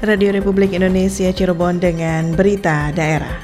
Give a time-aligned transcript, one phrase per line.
[0.00, 3.36] Radio Republik Indonesia Cirebon dengan berita daerah.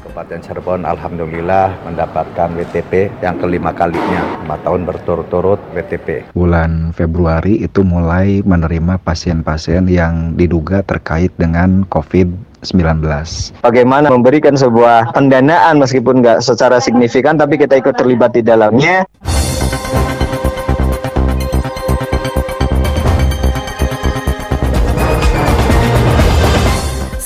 [0.00, 6.32] Kabupaten Cirebon alhamdulillah mendapatkan WTP yang kelima kalinya, 4 tahun berturut-turut WTP.
[6.32, 12.32] Bulan Februari itu mulai menerima pasien-pasien yang diduga terkait dengan COVID
[12.64, 13.60] 19.
[13.60, 19.04] Bagaimana memberikan sebuah pendanaan meskipun nggak secara signifikan tapi kita ikut terlibat di dalamnya.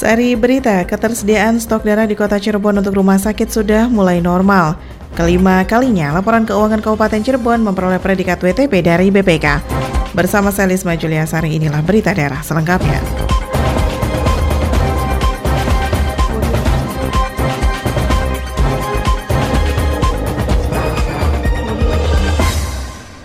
[0.08, 4.80] Sari berita, ketersediaan stok darah di kota Cirebon untuk rumah sakit sudah mulai normal.
[5.12, 9.60] Kelima kalinya, laporan keuangan Kabupaten Cirebon memperoleh predikat WTP dari BPK.
[10.16, 13.04] Bersama Selisma Julia Sari, inilah berita daerah selengkapnya.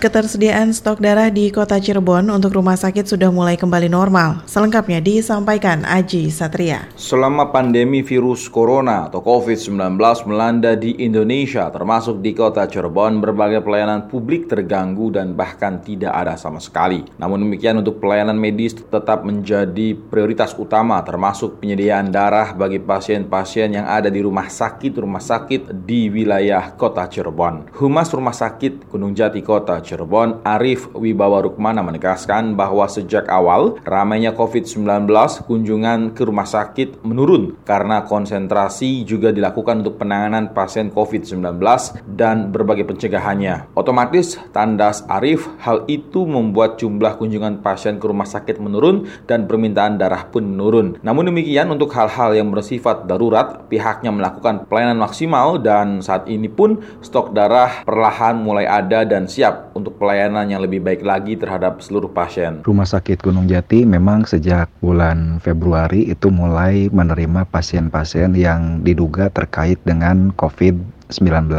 [0.04, 4.44] Ketersediaan stok darah di kota Cirebon untuk rumah sakit sudah mulai kembali normal.
[4.44, 6.92] Selengkapnya disampaikan Aji Satria.
[7.00, 9.96] Selama pandemi virus corona atau COVID-19
[10.28, 16.36] melanda di Indonesia, termasuk di kota Cirebon, berbagai pelayanan publik terganggu dan bahkan tidak ada
[16.36, 17.08] sama sekali.
[17.16, 23.88] Namun demikian untuk pelayanan medis tetap menjadi prioritas utama termasuk penyediaan darah bagi pasien-pasien yang
[23.88, 27.72] ada di rumah sakit-rumah sakit di wilayah kota Cirebon.
[27.80, 33.78] Humas Rumah Sakit Gunung Jati Kota Cirebon Cirebon, Arif Wibawa Rukmana menegaskan bahwa sejak awal
[33.86, 35.06] ramainya COVID-19
[35.46, 41.62] kunjungan ke rumah sakit menurun karena konsentrasi juga dilakukan untuk penanganan pasien COVID-19
[42.10, 43.70] dan berbagai pencegahannya.
[43.78, 50.02] Otomatis tandas Arif, hal itu membuat jumlah kunjungan pasien ke rumah sakit menurun dan permintaan
[50.02, 50.98] darah pun menurun.
[51.06, 56.80] Namun demikian untuk hal-hal yang bersifat darurat, pihaknya melakukan pelayanan maksimal dan saat ini pun
[57.04, 62.08] stok darah perlahan mulai ada dan siap untuk pelayanan yang lebih baik lagi terhadap seluruh
[62.08, 62.64] pasien.
[62.64, 69.82] Rumah Sakit Gunung Jati memang sejak bulan Februari itu mulai menerima pasien-pasien yang diduga terkait
[69.84, 71.52] dengan COVID-19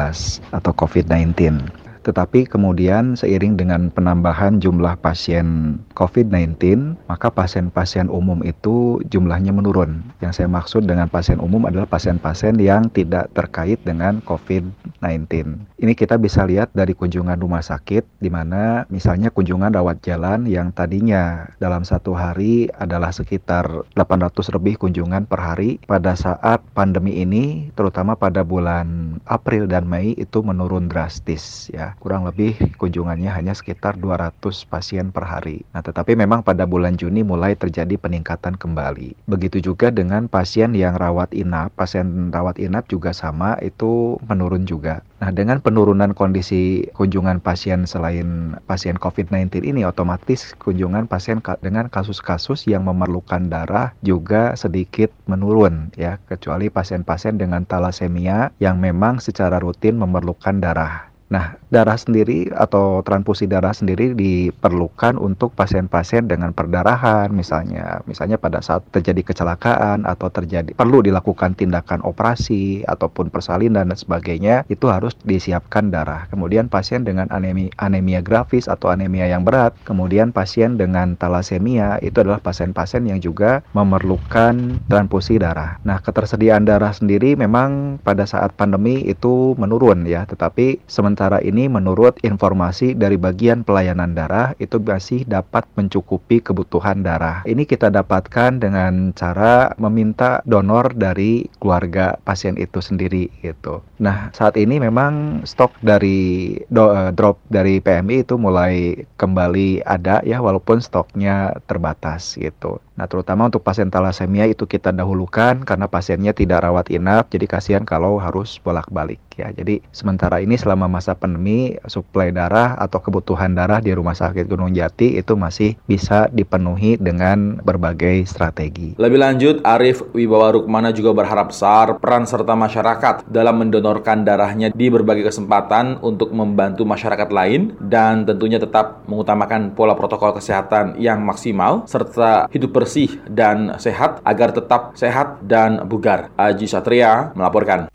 [0.55, 1.84] atau COVID-19.
[2.05, 10.05] Tetapi kemudian seiring dengan penambahan jumlah pasien COVID-19, maka pasien-pasien umum itu jumlahnya menurun.
[10.21, 15.57] Yang saya maksud dengan pasien umum adalah pasien-pasien yang tidak terkait dengan COVID-19.
[15.81, 20.77] Ini kita bisa lihat dari kunjungan rumah sakit, di mana misalnya kunjungan rawat jalan yang
[20.77, 23.65] tadinya dalam satu hari adalah sekitar
[23.97, 30.13] 800 lebih kunjungan per hari, pada saat pandemi ini, terutama pada bulan April dan Mei
[30.21, 35.63] itu menurun drastis ya kurang lebih kunjungannya hanya sekitar 200 pasien per hari.
[35.73, 39.29] Nah, tetapi memang pada bulan Juni mulai terjadi peningkatan kembali.
[39.31, 45.01] Begitu juga dengan pasien yang rawat inap, pasien rawat inap juga sama itu menurun juga.
[45.25, 52.69] Nah, dengan penurunan kondisi kunjungan pasien selain pasien COVID-19 ini otomatis kunjungan pasien dengan kasus-kasus
[52.69, 59.97] yang memerlukan darah juga sedikit menurun ya, kecuali pasien-pasien dengan talasemia yang memang secara rutin
[59.97, 61.14] memerlukan darah.
[61.33, 68.05] Nah, darah sendiri atau transfusi darah sendiri diperlukan untuk pasien-pasien dengan perdarahan misalnya.
[68.05, 74.69] Misalnya pada saat terjadi kecelakaan atau terjadi perlu dilakukan tindakan operasi ataupun persalinan dan sebagainya,
[74.69, 76.29] itu harus disiapkan darah.
[76.29, 82.21] Kemudian pasien dengan anemia, anemia grafis atau anemia yang berat, kemudian pasien dengan talasemia itu
[82.21, 85.81] adalah pasien-pasien yang juga memerlukan transfusi darah.
[85.89, 91.71] Nah, ketersediaan darah sendiri memang pada saat pandemi itu menurun ya, tetapi sementara sementara ini
[91.71, 97.47] menurut informasi dari bagian pelayanan darah itu masih dapat mencukupi kebutuhan darah.
[97.47, 103.79] Ini kita dapatkan dengan cara meminta donor dari keluarga pasien itu sendiri gitu.
[104.03, 110.19] Nah, saat ini memang stok dari do, uh, drop dari PMI itu mulai kembali ada
[110.27, 112.83] ya walaupun stoknya terbatas gitu.
[112.95, 117.83] Nah, terutama untuk pasien talasemia itu kita dahulukan karena pasiennya tidak rawat inap, jadi kasihan
[117.83, 119.51] kalau harus bolak-balik ya.
[119.51, 124.71] Jadi sementara ini selama masa pandemi suplai darah atau kebutuhan darah di Rumah Sakit Gunung
[124.71, 128.95] Jati itu masih bisa dipenuhi dengan berbagai strategi.
[128.95, 134.87] Lebih lanjut, Arif Wibawa Rukmana juga berharap besar peran serta masyarakat dalam mendonorkan darahnya di
[134.87, 141.83] berbagai kesempatan untuk membantu masyarakat lain dan tentunya tetap mengutamakan pola protokol kesehatan yang maksimal
[141.91, 146.29] serta hidup bersih bersih dan sehat agar tetap sehat dan bugar.
[146.37, 147.89] Aji Satria melaporkan.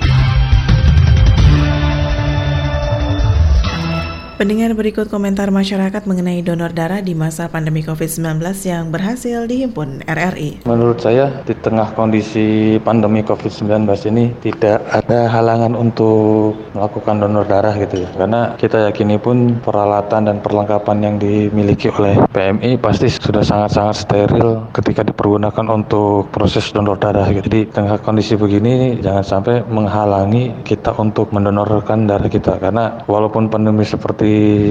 [4.39, 10.63] Pendengar berikut komentar masyarakat mengenai donor darah di masa pandemi COVID-19 yang berhasil dihimpun RRI.
[10.63, 17.75] Menurut saya, di tengah kondisi pandemi COVID-19 ini tidak ada halangan untuk melakukan donor darah
[17.83, 18.09] gitu ya.
[18.15, 24.71] Karena kita yakini pun peralatan dan perlengkapan yang dimiliki oleh PMI pasti sudah sangat-sangat steril
[24.71, 27.27] ketika dipergunakan untuk proses donor darah.
[27.27, 27.43] Gitu.
[27.43, 32.55] Jadi, di tengah kondisi begini jangan sampai menghalangi kita untuk mendonorkan darah kita.
[32.55, 34.28] Karena walaupun pandemi seperti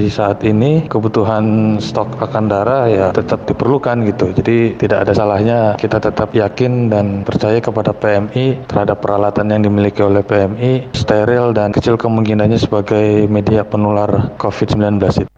[0.09, 4.33] saat ini kebutuhan stok akan darah ya tetap diperlukan gitu.
[4.35, 10.03] Jadi tidak ada salahnya kita tetap yakin dan percaya kepada PMI terhadap peralatan yang dimiliki
[10.05, 15.38] oleh PMI steril dan kecil kemungkinannya sebagai media penular COVID-19 itu.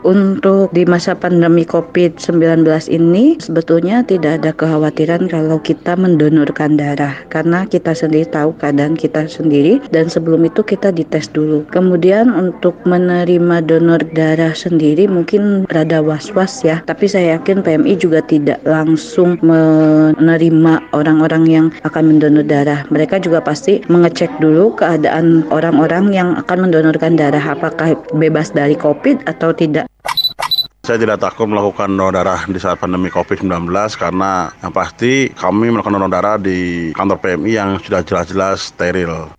[0.00, 7.68] Untuk di masa pandemi COVID-19 ini sebetulnya tidak ada kekhawatiran kalau kita mendonorkan darah karena
[7.68, 11.68] kita sendiri tahu keadaan kita sendiri dan sebelum itu kita dites dulu.
[11.68, 18.24] Kemudian untuk menerima donor darah sendiri mungkin rada was-was ya, tapi saya yakin PMI juga
[18.24, 22.88] tidak langsung menerima orang-orang yang akan mendonor darah.
[22.88, 29.28] Mereka juga pasti mengecek dulu keadaan orang-orang yang akan mendonorkan darah apakah bebas dari COVID
[29.28, 29.90] atau tidak.
[30.80, 35.94] Saya tidak takut melakukan donor darah di saat pandemi COVID-19 karena yang pasti kami melakukan
[35.94, 39.30] donor darah di kantor PMI yang sudah jelas-jelas steril.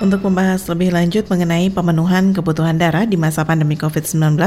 [0.00, 4.40] Untuk membahas lebih lanjut mengenai pemenuhan kebutuhan darah di masa pandemi COVID-19,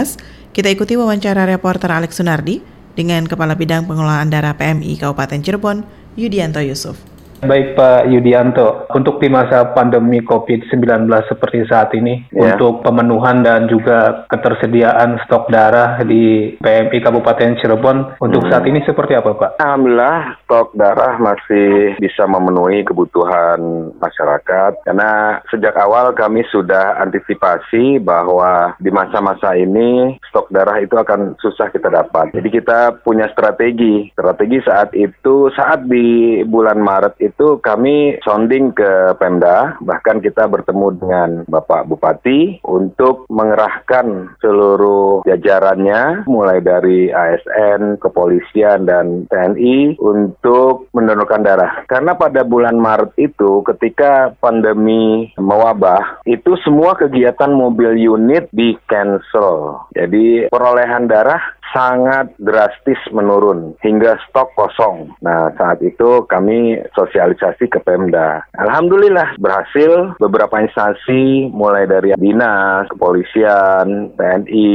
[0.50, 2.58] kita ikuti wawancara reporter Alex Sunardi
[2.98, 5.86] dengan Kepala Bidang Pengelolaan Darah PMI Kabupaten Cirebon,
[6.18, 7.12] Yudianto Yusuf.
[7.44, 12.56] Baik Pak Yudianto, untuk di masa pandemi COVID-19 seperti saat ini, ya.
[12.56, 18.50] untuk pemenuhan dan juga ketersediaan stok darah di PMI Kabupaten Cirebon, untuk hmm.
[18.51, 19.51] saat ini seperti apa Pak?
[19.60, 28.78] Alhamdulillah, stok darah masih bisa memenuhi kebutuhan masyarakat, karena sejak awal kami sudah antisipasi bahwa
[28.80, 32.31] di masa-masa ini stok darah itu akan susah kita dapat.
[32.31, 34.10] Jadi kita punya strategi.
[34.13, 40.46] Strategi saat itu, saat di bulan Maret itu, itu kami sounding ke Pemda, bahkan kita
[40.46, 50.94] bertemu dengan Bapak Bupati untuk mengerahkan seluruh jajarannya, mulai dari ASN, kepolisian, dan TNI untuk
[50.94, 51.82] mendonorkan darah.
[51.90, 59.82] Karena pada bulan Maret itu, ketika pandemi mewabah, itu semua kegiatan mobil unit di cancel.
[59.98, 61.42] Jadi perolehan darah
[61.74, 65.12] sangat drastis menurun hingga stok kosong.
[65.25, 68.46] Nah, saat itu kami sosialisasi ke Pemda.
[68.56, 74.72] Alhamdulillah berhasil beberapa instansi mulai dari dinas, kepolisian, TNI,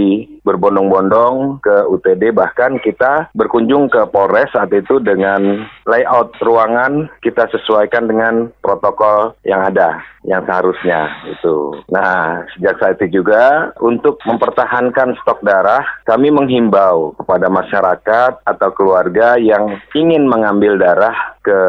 [0.49, 8.09] berbondong-bondong ke UTD bahkan kita berkunjung ke Polres saat itu dengan layout ruangan kita sesuaikan
[8.09, 11.73] dengan protokol yang ada yang seharusnya itu.
[11.89, 19.41] Nah, sejak saat itu juga untuk mempertahankan stok darah, kami menghimbau kepada masyarakat atau keluarga
[19.41, 21.63] yang ingin mengambil darah ke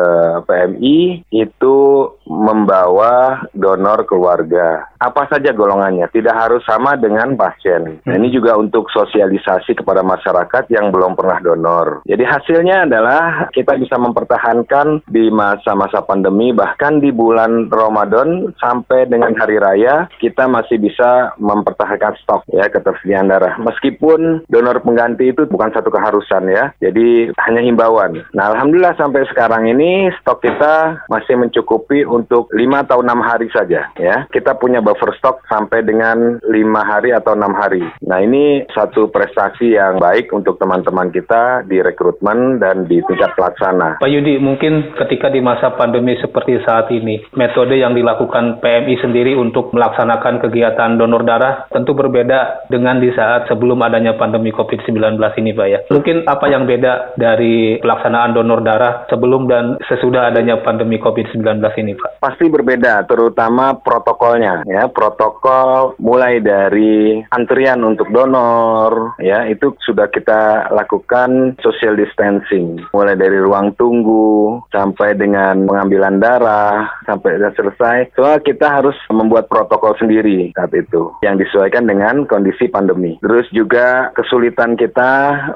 [0.44, 1.78] PMI itu
[2.28, 4.92] membawa donor keluarga.
[5.00, 8.04] Apa saja golongannya, tidak harus sama dengan pasien.
[8.04, 12.04] Nah, ini juga untuk sosialisasi kepada masyarakat yang belum pernah donor.
[12.04, 19.32] Jadi hasilnya adalah kita bisa mempertahankan di masa-masa pandemi, bahkan di bulan Ramadan sampai dengan
[19.40, 23.56] hari raya, kita masih bisa mempertahankan stok ya ketersediaan darah.
[23.56, 28.20] Meskipun donor pengganti itu bukan satu keharusan ya, jadi hanya himbauan.
[28.36, 33.90] Nah, alhamdulillah sampai sekarang ini stok kita masih mencukupi untuk 5 atau 6 hari saja
[33.98, 34.26] ya.
[34.30, 36.50] Kita punya buffer stok sampai dengan 5
[36.82, 37.84] hari atau 6 hari.
[38.06, 44.00] Nah, ini satu prestasi yang baik untuk teman-teman kita di rekrutmen dan di tingkat pelaksana.
[44.00, 49.34] Pak Yudi, mungkin ketika di masa pandemi seperti saat ini, metode yang dilakukan PMI sendiri
[49.36, 55.52] untuk melaksanakan kegiatan donor darah tentu berbeda dengan di saat sebelum adanya pandemi COVID-19 ini,
[55.52, 55.80] Pak ya.
[55.92, 61.42] Mungkin apa yang beda dari pelaksanaan donor darah sebelum dan sesudah adanya pandemi COVID-19
[61.82, 62.22] ini, Pak?
[62.22, 64.62] Pasti berbeda, terutama protokolnya.
[64.70, 73.18] Ya, protokol mulai dari antrian untuk donor, ya itu sudah kita lakukan social distancing, mulai
[73.18, 78.14] dari ruang tunggu sampai dengan pengambilan darah sampai selesai.
[78.14, 83.18] Soal kita harus membuat protokol sendiri saat itu yang disesuaikan dengan kondisi pandemi.
[83.24, 85.12] Terus juga kesulitan kita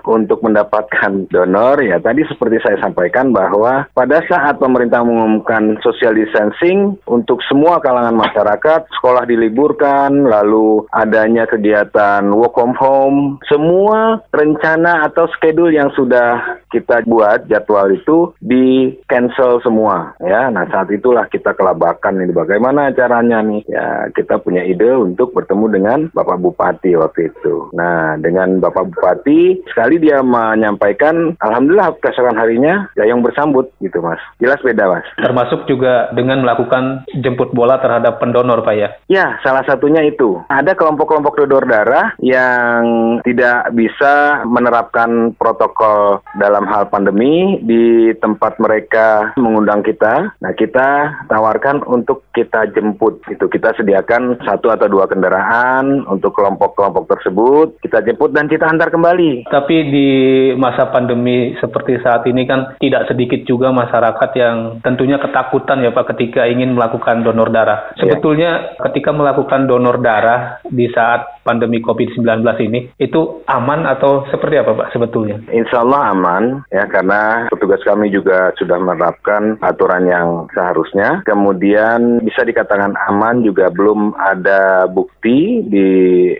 [0.09, 6.95] untuk mendapatkan donor, ya tadi seperti saya sampaikan bahwa pada saat pemerintah mengumumkan social distancing
[7.05, 13.19] untuk semua kalangan masyarakat, sekolah diliburkan, lalu adanya kegiatan work from home,
[13.51, 20.49] semua rencana atau schedule yang sudah kita buat jadwal itu di cancel semua ya.
[20.49, 25.65] Nah saat itulah kita kelabakan ini bagaimana caranya nih ya kita punya ide untuk bertemu
[25.69, 27.69] dengan Bapak Bupati waktu itu.
[27.77, 34.19] Nah dengan Bapak Bupati sekali dia menyampaikan Alhamdulillah keesokan harinya ya yang bersambut gitu mas.
[34.41, 35.05] Jelas beda mas.
[35.21, 38.89] Termasuk juga dengan melakukan jemput bola terhadap pendonor Pak ya?
[39.05, 40.41] Ya salah satunya itu.
[40.49, 49.33] Ada kelompok-kelompok donor darah yang tidak bisa menerapkan protokol dalam hal pandemi di tempat mereka
[49.39, 50.35] mengundang kita.
[50.39, 53.21] Nah, kita tawarkan untuk kita jemput.
[53.29, 57.79] Itu kita sediakan satu atau dua kendaraan untuk kelompok-kelompok tersebut.
[57.81, 59.47] Kita jemput dan kita antar kembali.
[59.47, 60.09] Tapi di
[60.57, 66.13] masa pandemi seperti saat ini kan tidak sedikit juga masyarakat yang tentunya ketakutan ya Pak
[66.15, 67.93] ketika ingin melakukan donor darah.
[67.95, 68.05] Iya.
[68.05, 68.89] Sebetulnya ya.
[68.89, 74.89] ketika melakukan donor darah di saat pandemi COVID-19 ini itu aman atau seperti apa Pak
[74.93, 75.41] sebetulnya?
[75.49, 81.23] Insya Allah aman ya karena petugas kami juga sudah menerapkan aturan yang seharusnya.
[81.25, 85.89] Kemudian bisa dikatakan aman juga belum ada bukti di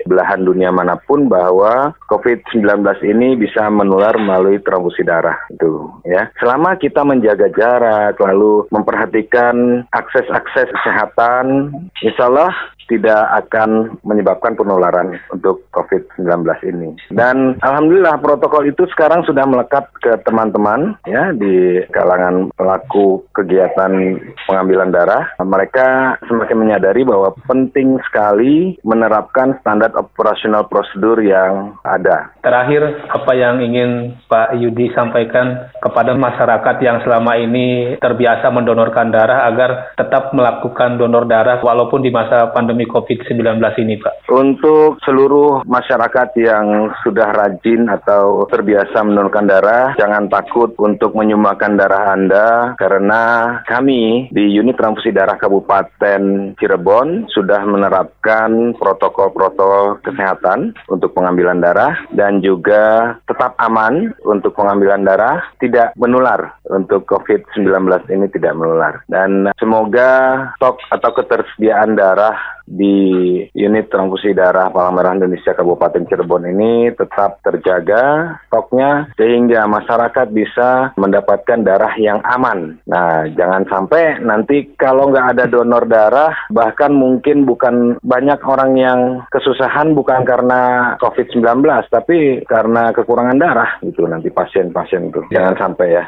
[0.05, 2.63] belahan dunia mana pun bahwa COVID-19
[3.07, 6.29] ini bisa menular melalui transfusi darah itu ya.
[6.37, 11.71] Selama kita menjaga jarak lalu memperhatikan akses-akses kesehatan,
[12.03, 12.51] insya Allah
[12.91, 16.89] tidak akan menyebabkan penularan untuk COVID-19 ini.
[17.15, 24.91] Dan alhamdulillah protokol itu sekarang sudah melekat ke teman-teman ya di kalangan pelaku kegiatan pengambilan
[24.91, 25.31] darah.
[25.39, 32.35] Mereka semakin menyadari bahwa penting sekali menerapkan standar operasional prosedur yang ada.
[32.43, 39.47] Terakhir, apa yang ingin Pak Yudi sampaikan kepada masyarakat yang selama ini terbiasa mendonorkan darah
[39.47, 44.33] agar tetap melakukan donor darah walaupun di masa pandemi pandemi COVID-19 ini, Pak?
[44.33, 52.15] Untuk seluruh masyarakat yang sudah rajin atau terbiasa menurunkan darah, jangan takut untuk menyumbangkan darah
[52.15, 52.47] Anda
[52.79, 53.21] karena
[53.67, 62.39] kami di unit transfusi darah Kabupaten Cirebon sudah menerapkan protokol-protokol kesehatan untuk pengambilan darah dan
[62.39, 67.67] juga tetap aman untuk pengambilan darah, tidak menular untuk COVID-19
[68.11, 69.03] ini tidak menular.
[69.09, 70.11] Dan semoga
[70.57, 77.43] stok atau ketersediaan darah di unit transfusi darah Palang Merah Indonesia Kabupaten Cirebon ini tetap
[77.43, 82.79] terjaga stoknya sehingga masyarakat bisa mendapatkan darah yang aman.
[82.87, 88.99] Nah, jangan sampai nanti kalau nggak ada donor darah, bahkan mungkin bukan banyak orang yang
[89.29, 95.21] kesusahan bukan karena COVID-19, tapi karena kekurangan darah itu nanti pasien-pasien itu.
[95.31, 96.05] Jangan sampai ya.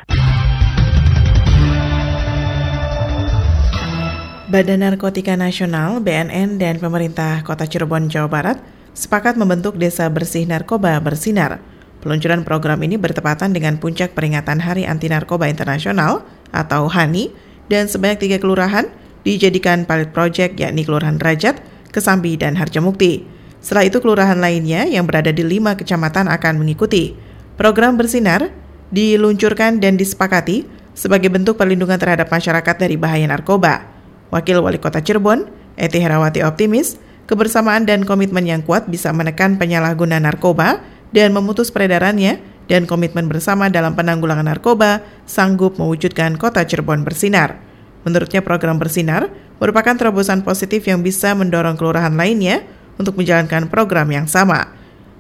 [4.55, 8.63] Badan Narkotika Nasional (BNN) dan pemerintah Kota Cirebon, Jawa Barat
[8.95, 11.59] sepakat membentuk Desa Bersih Narkoba Bersinar.
[12.00, 16.24] Peluncuran program ini bertepatan dengan puncak peringatan Hari Anti Narkoba Internasional
[16.55, 17.35] atau HANI
[17.67, 18.88] dan sebanyak tiga kelurahan
[19.27, 21.59] dijadikan pilot project yakni Kelurahan Rajat,
[21.91, 23.27] Kesambi, dan Harjamukti.
[23.59, 27.12] Setelah itu kelurahan lainnya yang berada di lima kecamatan akan mengikuti.
[27.59, 28.55] Program Bersinar
[28.88, 30.63] diluncurkan dan disepakati
[30.95, 33.95] sebagai bentuk perlindungan terhadap masyarakat dari bahaya narkoba.
[34.34, 40.22] Wakil Wali Kota Cirebon, Eti Herawati optimis, kebersamaan dan komitmen yang kuat bisa menekan penyalahguna
[40.22, 47.62] narkoba dan memutus peredarannya dan komitmen bersama dalam penanggulangan narkoba sanggup mewujudkan kota Cirebon bersinar.
[48.05, 52.62] Menurutnya program bersinar merupakan terobosan positif yang bisa mendorong kelurahan lainnya
[53.01, 54.70] untuk menjalankan program yang sama.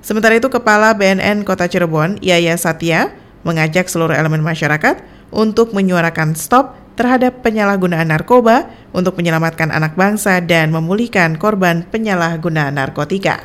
[0.05, 3.09] Sementara itu Kepala BNN Kota Cirebon, Yaya Satya,
[3.41, 5.01] mengajak seluruh elemen masyarakat
[5.33, 13.43] untuk menyuarakan stop terhadap penyalahgunaan narkoba untuk menyelamatkan anak bangsa dan memulihkan korban penyalahgunaan narkotika.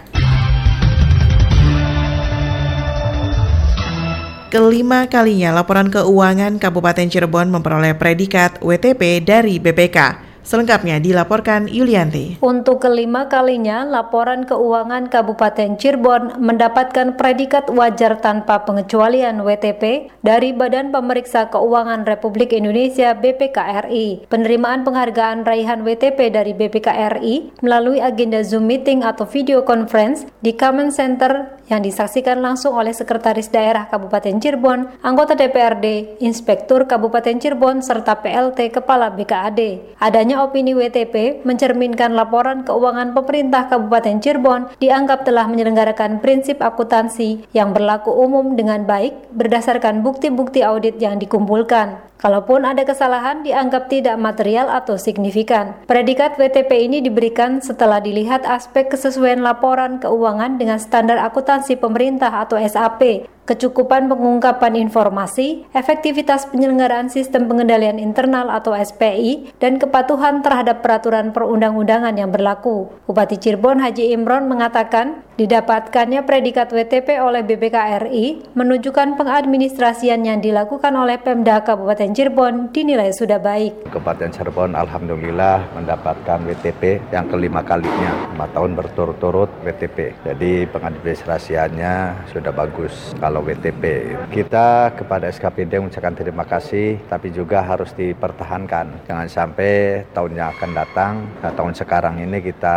[4.50, 10.29] Kelima kalinya laporan keuangan Kabupaten Cirebon memperoleh predikat WTP dari BPK.
[10.40, 12.40] Selengkapnya dilaporkan Yulianti.
[12.40, 20.90] Untuk kelima kalinya, laporan keuangan Kabupaten Cirebon mendapatkan predikat wajar tanpa pengecualian WTP dari Badan
[20.90, 24.30] Pemeriksa Keuangan Republik Indonesia BPKRI.
[24.32, 30.92] Penerimaan penghargaan raihan WTP dari BPKRI melalui agenda Zoom meeting atau video conference di Common
[30.94, 38.18] Center yang disaksikan langsung oleh Sekretaris Daerah Kabupaten Cirebon, anggota DPRD, Inspektur Kabupaten Cirebon, serta
[38.18, 39.94] PLT Kepala BKAD.
[40.02, 47.50] Adanya Adanya opini WTP mencerminkan laporan keuangan pemerintah Kabupaten Cirebon dianggap telah menyelenggarakan prinsip akuntansi
[47.50, 51.98] yang berlaku umum dengan baik berdasarkan bukti-bukti audit yang dikumpulkan.
[52.22, 55.74] Kalaupun ada kesalahan dianggap tidak material atau signifikan.
[55.90, 62.54] Predikat WTP ini diberikan setelah dilihat aspek kesesuaian laporan keuangan dengan standar akuntansi pemerintah atau
[62.54, 71.32] SAP kecukupan pengungkapan informasi, efektivitas penyelenggaraan sistem pengendalian internal atau SPI, dan kepatuhan terhadap peraturan
[71.32, 72.92] perundang-undangan yang berlaku.
[73.08, 81.16] Bupati Cirebon Haji Imron mengatakan, didapatkannya predikat WTP oleh BPKRI menunjukkan pengadministrasian yang dilakukan oleh
[81.16, 83.88] Pemda Kabupaten Cirebon dinilai sudah baik.
[83.88, 90.12] Kabupaten Cirebon Alhamdulillah mendapatkan WTP yang kelima kalinya, 4 tahun berturut-turut WTP.
[90.28, 93.16] Jadi pengadministrasiannya sudah bagus.
[93.16, 94.12] Kalau WTP.
[94.28, 99.08] Kita kepada SKPD mengucapkan terima kasih, tapi juga harus dipertahankan.
[99.08, 102.76] Jangan sampai tahun yang akan datang, nah tahun sekarang ini kita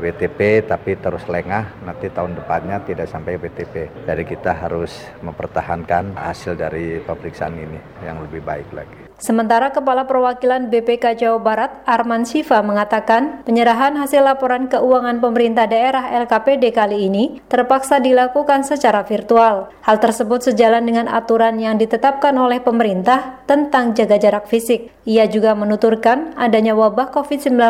[0.00, 4.06] WTP tapi terus lengah, nanti tahun depannya tidak sampai WTP.
[4.06, 4.94] Jadi kita harus
[5.26, 9.09] mempertahankan hasil dari pemeriksaan ini yang lebih baik lagi.
[9.20, 16.08] Sementara Kepala Perwakilan BPK Jawa Barat Arman Siva mengatakan penyerahan hasil laporan keuangan pemerintah daerah
[16.24, 19.68] LKPD kali ini terpaksa dilakukan secara virtual.
[19.84, 24.88] Hal tersebut sejalan dengan aturan yang ditetapkan oleh pemerintah tentang jaga jarak fisik.
[25.04, 27.60] Ia juga menuturkan adanya wabah COVID-19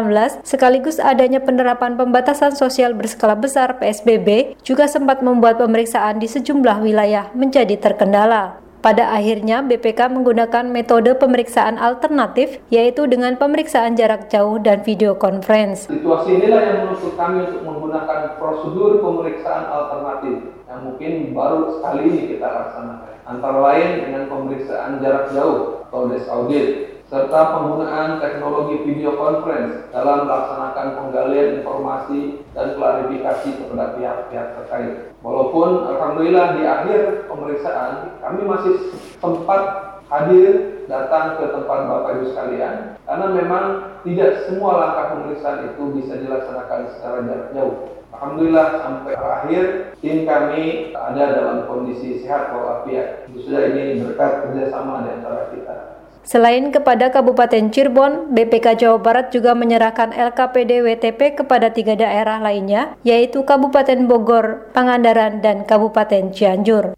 [0.47, 7.26] sekaligus adanya penerapan pembatasan sosial berskala besar PSBB juga sempat membuat pemeriksaan di sejumlah wilayah
[7.35, 8.70] menjadi terkendala.
[8.80, 15.84] Pada akhirnya, BPK menggunakan metode pemeriksaan alternatif, yaitu dengan pemeriksaan jarak jauh dan video conference.
[15.84, 22.20] Situasi inilah yang menuntut kami untuk menggunakan prosedur pemeriksaan alternatif yang mungkin baru sekali ini
[22.32, 23.12] kita laksanakan.
[23.28, 26.66] Antara lain dengan pemeriksaan jarak jauh atau desk audit,
[27.11, 34.95] serta penggunaan teknologi video conference dalam melaksanakan penggalian informasi dan klarifikasi kepada pihak-pihak terkait.
[35.19, 39.62] Walaupun Alhamdulillah di akhir pemeriksaan kami masih sempat
[40.07, 43.64] hadir datang ke tempat Bapak Ibu sekalian karena memang
[44.07, 47.76] tidak semua langkah pemeriksaan itu bisa dilaksanakan secara jarak jauh.
[48.14, 49.64] Alhamdulillah sampai akhir
[49.99, 53.26] tim kami ada dalam kondisi sehat walafiat.
[53.35, 56.00] Sudah ini berkat kerjasama di antara kita.
[56.21, 62.93] Selain kepada Kabupaten Cirebon, BPK Jawa Barat juga menyerahkan LKPD WTP kepada tiga daerah lainnya,
[63.00, 66.93] yaitu Kabupaten Bogor, Pangandaran, dan Kabupaten Cianjur.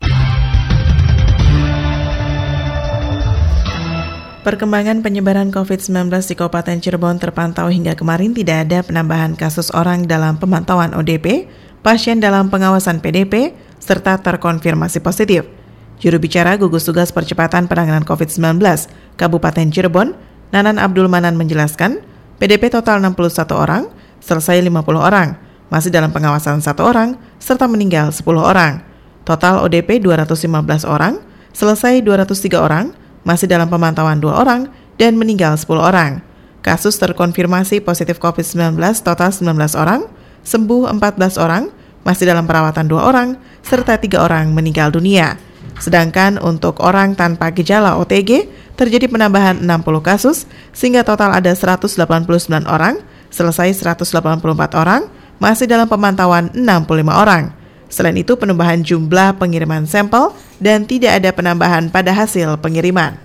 [4.42, 10.34] Perkembangan penyebaran COVID-19 di Kabupaten Cirebon terpantau hingga kemarin tidak ada penambahan kasus orang dalam
[10.34, 11.46] pemantauan ODP,
[11.86, 15.61] pasien dalam pengawasan PDP, serta terkonfirmasi positif.
[16.02, 18.58] Juru bicara gugus tugas percepatan penanganan COVID-19
[19.14, 20.18] Kabupaten Cirebon,
[20.50, 22.02] Nanan Abdul Manan menjelaskan,
[22.42, 23.86] PDP total 61 orang,
[24.18, 25.38] selesai 50 orang,
[25.70, 28.82] masih dalam pengawasan satu orang, serta meninggal 10 orang.
[29.22, 31.22] Total ODP 215 orang,
[31.54, 32.90] selesai 203 orang,
[33.22, 36.18] masih dalam pemantauan 2 orang, dan meninggal 10 orang.
[36.66, 38.74] Kasus terkonfirmasi positif COVID-19
[39.06, 40.10] total 19 orang,
[40.42, 41.70] sembuh 14 orang,
[42.02, 45.51] masih dalam perawatan 2 orang, serta 3 orang meninggal dunia.
[45.82, 48.46] Sedangkan untuk orang tanpa gejala OTG
[48.78, 51.98] terjadi penambahan 60 kasus sehingga total ada 189
[52.70, 53.02] orang,
[53.34, 55.10] selesai 184 orang,
[55.42, 57.50] masih dalam pemantauan 65 orang.
[57.90, 60.30] Selain itu penambahan jumlah pengiriman sampel
[60.62, 63.18] dan tidak ada penambahan pada hasil pengiriman.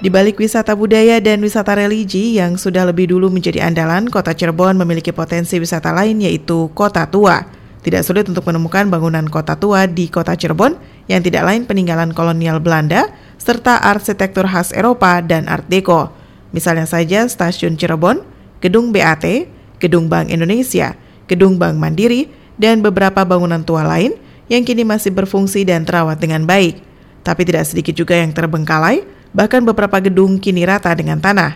[0.00, 4.80] Di balik wisata budaya dan wisata religi yang sudah lebih dulu menjadi andalan, kota Cirebon
[4.80, 7.55] memiliki potensi wisata lain yaitu Kota Tua.
[7.86, 10.74] Tidak sulit untuk menemukan bangunan kota tua di kota Cirebon
[11.06, 16.10] yang tidak lain peninggalan kolonial Belanda serta arsitektur khas Eropa dan Art Deco.
[16.50, 18.26] Misalnya saja Stasiun Cirebon,
[18.58, 19.46] Gedung BAT,
[19.78, 20.98] Gedung Bank Indonesia,
[21.30, 22.26] Gedung Bank Mandiri,
[22.58, 24.18] dan beberapa bangunan tua lain
[24.50, 26.82] yang kini masih berfungsi dan terawat dengan baik.
[27.22, 31.54] Tapi tidak sedikit juga yang terbengkalai, bahkan beberapa gedung kini rata dengan tanah.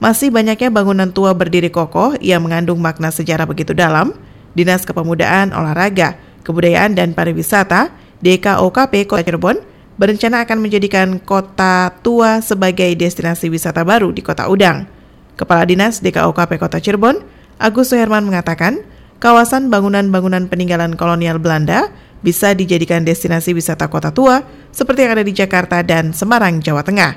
[0.00, 4.16] Masih banyaknya bangunan tua berdiri kokoh yang mengandung makna sejarah begitu dalam,
[4.56, 7.92] Dinas Kepemudaan, Olahraga, Kebudayaan dan Pariwisata
[8.24, 9.60] DKOKP Kota Cirebon
[10.00, 14.88] berencana akan menjadikan kota tua sebagai destinasi wisata baru di Kota Udang.
[15.36, 17.20] Kepala Dinas DKOKP Kota Cirebon,
[17.60, 18.80] Agus Suherman mengatakan,
[19.20, 21.92] kawasan bangunan-bangunan peninggalan kolonial Belanda
[22.24, 27.16] bisa dijadikan destinasi wisata kota tua seperti yang ada di Jakarta dan Semarang, Jawa Tengah.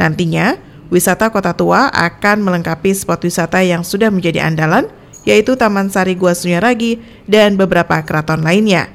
[0.00, 0.56] Nantinya,
[0.88, 4.88] wisata kota tua akan melengkapi spot wisata yang sudah menjadi andalan
[5.26, 8.90] yaitu Taman Sari Gua Sunyaragi dan beberapa keraton lainnya.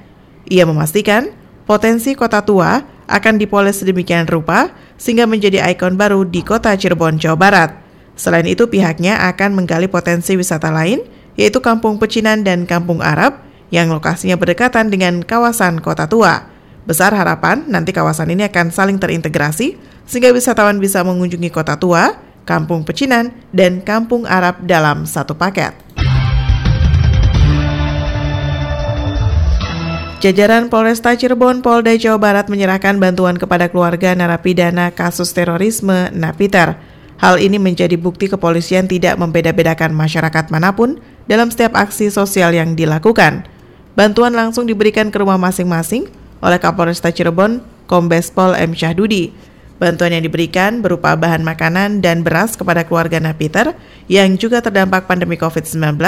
[0.47, 1.31] Ia memastikan
[1.63, 7.37] potensi kota tua akan dipoles sedemikian rupa sehingga menjadi ikon baru di kota Cirebon, Jawa
[7.39, 7.71] Barat.
[8.13, 11.01] Selain itu pihaknya akan menggali potensi wisata lain
[11.33, 13.41] yaitu Kampung Pecinan dan Kampung Arab
[13.73, 16.45] yang lokasinya berdekatan dengan kawasan kota tua.
[16.85, 22.83] Besar harapan nanti kawasan ini akan saling terintegrasi sehingga wisatawan bisa mengunjungi kota tua, Kampung
[22.83, 25.82] Pecinan, dan Kampung Arab dalam satu paket.
[30.23, 36.79] Jajaran Polresta Cirebon, Polda Jawa Barat menyerahkan bantuan kepada keluarga narapidana kasus terorisme Napiter.
[37.19, 42.71] Hal ini menjadi bukti kepolisian tidak membeda-bedakan masyarakat mana pun dalam setiap aksi sosial yang
[42.71, 43.43] dilakukan.
[43.99, 46.07] Bantuan langsung diberikan ke rumah masing-masing
[46.39, 47.59] oleh Kapolresta Cirebon,
[47.91, 48.71] Kombes Pol M.
[48.71, 49.35] Syahdudi.
[49.75, 53.75] Bantuan yang diberikan berupa bahan makanan dan beras kepada keluarga Napiter
[54.07, 55.99] yang juga terdampak pandemi COVID-19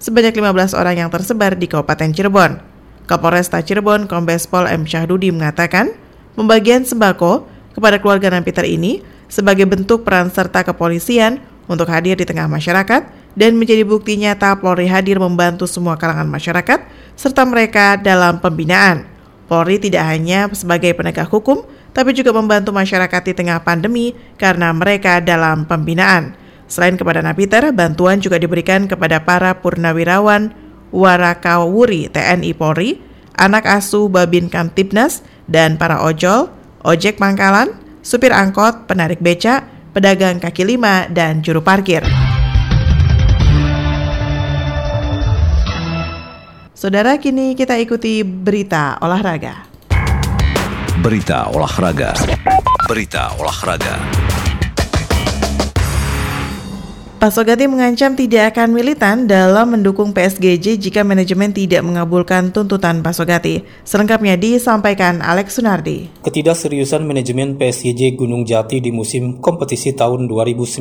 [0.00, 2.77] sebanyak 15 orang yang tersebar di Kabupaten Cirebon.
[3.08, 4.84] Kapolresta Cirebon Kombes Pol M.
[4.84, 5.96] Syahdudi mengatakan,
[6.36, 9.00] pembagian sembako kepada keluarga Napiter ini
[9.32, 11.40] sebagai bentuk peran serta kepolisian
[11.72, 16.84] untuk hadir di tengah masyarakat dan menjadi bukti nyata Polri hadir membantu semua kalangan masyarakat
[17.16, 19.08] serta mereka dalam pembinaan.
[19.48, 21.64] Polri tidak hanya sebagai penegak hukum,
[21.96, 26.36] tapi juga membantu masyarakat di tengah pandemi karena mereka dalam pembinaan.
[26.68, 30.52] Selain kepada Napiter, bantuan juga diberikan kepada para purnawirawan,
[30.90, 33.00] Warakawuri TNI Polri,
[33.36, 36.50] anak asuh Babin Kamtibnas, dan para ojol,
[36.84, 42.04] ojek pangkalan, supir angkot, penarik beca, pedagang kaki lima, dan juru parkir.
[46.78, 49.66] Saudara, kini kita ikuti berita olahraga.
[51.02, 52.14] Berita olahraga.
[52.86, 54.17] Berita olahraga.
[57.18, 63.66] Pasogati mengancam tidak akan militan dalam mendukung PSGJ jika manajemen tidak mengabulkan tuntutan Pasogati.
[63.82, 66.06] Selengkapnya disampaikan Alex Sunardi.
[66.22, 70.78] Ketidakseriusan manajemen PSGJ Gunung Jati di musim kompetisi tahun 2019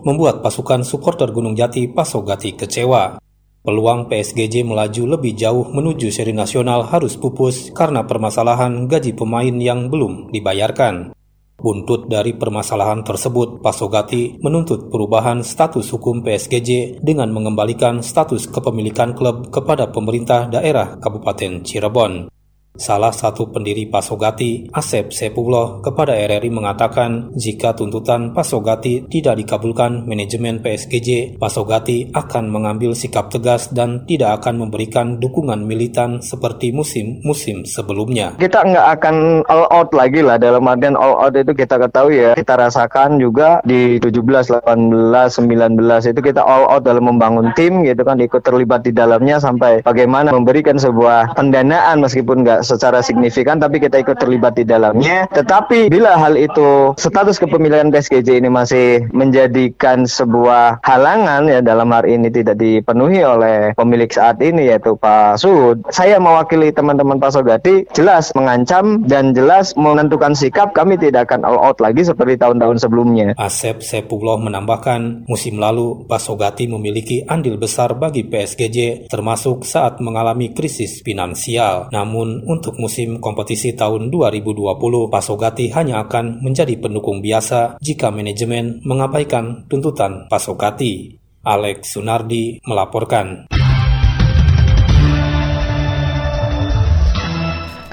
[0.00, 3.20] membuat pasukan supporter Gunung Jati Pasogati kecewa.
[3.60, 9.92] Peluang PSGJ melaju lebih jauh menuju seri nasional harus pupus karena permasalahan gaji pemain yang
[9.92, 11.12] belum dibayarkan.
[11.56, 19.48] Buntut dari permasalahan tersebut, Pasogati menuntut perubahan status hukum PSGJ dengan mengembalikan status kepemilikan klub
[19.48, 22.35] kepada pemerintah daerah Kabupaten Cirebon.
[22.76, 30.60] Salah satu pendiri Pasogati, Asep Sepullah, kepada RRI mengatakan jika tuntutan Pasogati tidak dikabulkan manajemen
[30.60, 38.36] PSGJ, Pasogati akan mengambil sikap tegas dan tidak akan memberikan dukungan militan seperti musim-musim sebelumnya.
[38.36, 39.16] Kita nggak akan
[39.48, 40.36] all out lagi lah.
[40.36, 46.12] Dalam artian all out itu kita ketahui ya, kita rasakan juga di 17, 18, 19
[46.12, 50.28] itu kita all out dalam membangun tim gitu kan, ikut terlibat di dalamnya sampai bagaimana
[50.28, 55.30] memberikan sebuah pendanaan meskipun nggak secara signifikan tapi kita ikut terlibat di dalamnya.
[55.30, 62.18] Tetapi bila hal itu status kepemilikan PSGJ ini masih menjadikan sebuah halangan ya dalam hari
[62.18, 65.86] ini tidak dipenuhi oleh pemilik saat ini yaitu Pak Sud.
[65.94, 71.60] Saya mewakili teman-teman Pak Sogati jelas mengancam dan jelas menentukan sikap kami tidak akan all
[71.60, 73.36] out lagi seperti tahun-tahun sebelumnya.
[73.38, 80.50] Asep Sepullah menambahkan musim lalu Pak Sogati memiliki andil besar bagi PSGJ termasuk saat mengalami
[80.56, 81.92] krisis finansial.
[81.92, 89.68] Namun untuk musim kompetisi tahun 2020, Pasogati hanya akan menjadi pendukung biasa jika manajemen mengabaikan
[89.68, 91.20] tuntutan Pasogati.
[91.46, 93.46] Alex Sunardi melaporkan.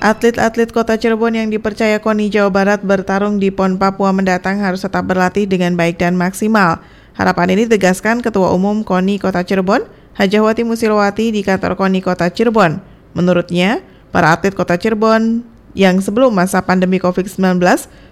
[0.04, 5.06] Atlet-atlet kota Cirebon yang dipercaya KONI Jawa Barat bertarung di PON Papua mendatang harus tetap
[5.08, 6.82] berlatih dengan baik dan maksimal.
[7.13, 9.86] Harapan ini ditegaskan Ketua Umum KONI Kota Cirebon,
[10.17, 12.82] Hajahwati Musilwati di kantor KONI Kota Cirebon.
[13.13, 15.41] Menurutnya, Para atlet kota Cirebon
[15.73, 17.58] yang sebelum masa pandemi COVID-19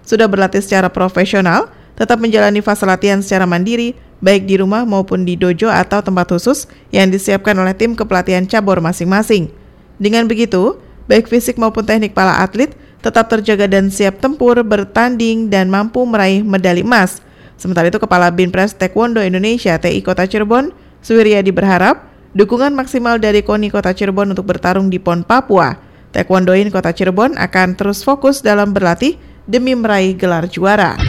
[0.02, 5.38] sudah berlatih secara profesional, tetap menjalani fase latihan secara mandiri, baik di rumah maupun di
[5.38, 9.54] dojo atau tempat khusus yang disiapkan oleh tim kepelatihan cabur masing-masing.
[10.02, 12.74] Dengan begitu, baik fisik maupun teknik para atlet
[13.06, 17.22] tetap terjaga dan siap tempur, bertanding, dan mampu meraih medali emas.
[17.62, 20.74] Sementara itu, Kepala Binpres Taekwondo Indonesia TI Kota Cirebon,
[21.06, 26.92] Suwiryadi berharap dukungan maksimal dari KONI Kota Cirebon untuk bertarung di PON Papua Taekwondoin Kota
[26.92, 29.16] Cirebon akan terus fokus dalam berlatih
[29.48, 31.00] demi meraih gelar juara.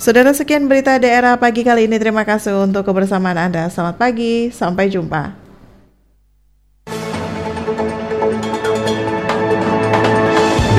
[0.00, 2.00] Saudara sekian berita daerah pagi kali ini.
[2.00, 3.68] Terima kasih untuk kebersamaan Anda.
[3.68, 5.36] Selamat pagi, sampai jumpa.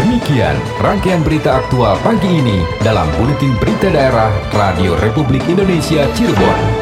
[0.02, 6.81] Demikian rangkaian berita aktual pagi ini dalam Buletin Berita Daerah Radio Republik Indonesia Cirebon.